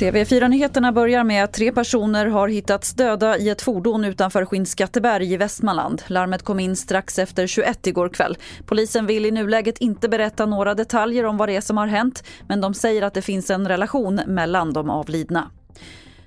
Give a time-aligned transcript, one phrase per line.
[0.00, 5.36] TV4-nyheterna börjar med att tre personer har hittats döda i ett fordon utanför Skinnskatteberg i
[5.36, 6.02] Västmanland.
[6.06, 8.38] Larmet kom in strax efter 21 igår kväll.
[8.66, 12.24] Polisen vill i nuläget inte berätta några detaljer om vad det är som har hänt
[12.48, 15.50] men de säger att det finns en relation mellan de avlidna.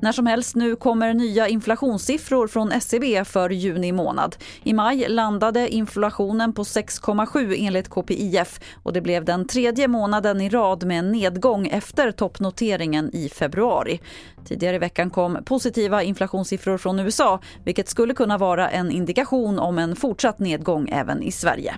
[0.00, 4.36] När som helst nu kommer nya inflationssiffror från SCB för juni månad.
[4.62, 10.48] I maj landade inflationen på 6,7 enligt KPIF och det blev den tredje månaden i
[10.48, 14.00] rad med en nedgång efter toppnoteringen i februari.
[14.44, 19.78] Tidigare i veckan kom positiva inflationssiffror från USA vilket skulle kunna vara en indikation om
[19.78, 21.74] en fortsatt nedgång även i Sverige.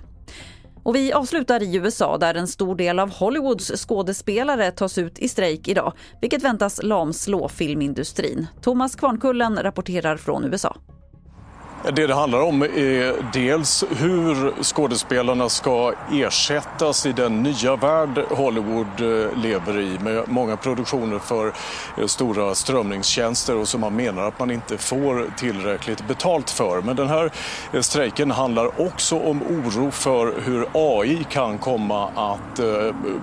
[0.82, 5.28] Och vi avslutar i USA där en stor del av Hollywoods skådespelare tas ut i
[5.28, 8.46] strejk idag vilket väntas lamslå filmindustrin.
[8.60, 10.76] Thomas Kvarnkullen rapporterar från USA.
[11.82, 19.00] Det det handlar om är dels hur skådespelarna ska ersättas i den nya värld Hollywood
[19.00, 21.52] eh, lever i med många produktioner för
[21.98, 26.82] eh, stora strömningstjänster och som man menar att man inte får tillräckligt betalt för.
[26.82, 27.30] Men den här
[27.72, 32.60] eh, strejken handlar också om oro för hur AI kan komma att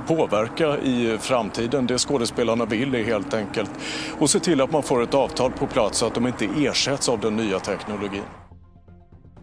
[0.08, 1.88] påverka i framtiden.
[1.88, 3.71] Det skådespelarna vill är helt enkelt
[4.19, 7.09] att se till att man får ett avtal på plats så att de inte ersätts
[7.09, 8.23] av den nya teknologin.